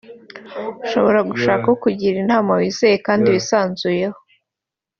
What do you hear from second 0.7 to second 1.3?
ushobora